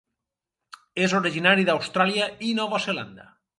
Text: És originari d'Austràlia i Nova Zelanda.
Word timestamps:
És 1.09 1.13
originari 1.19 1.67
d'Austràlia 1.69 2.33
i 2.51 2.57
Nova 2.63 2.83
Zelanda. 2.89 3.31